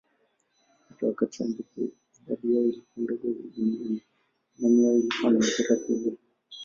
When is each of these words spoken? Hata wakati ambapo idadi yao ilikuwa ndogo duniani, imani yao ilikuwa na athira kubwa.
Hata 0.89 1.05
wakati 1.07 1.43
ambapo 1.43 1.81
idadi 2.19 2.55
yao 2.55 2.63
ilikuwa 2.63 3.03
ndogo 3.03 3.23
duniani, 3.27 4.01
imani 4.59 4.83
yao 4.83 4.95
ilikuwa 4.97 5.31
na 5.31 5.39
athira 5.39 5.75
kubwa. 5.75 6.13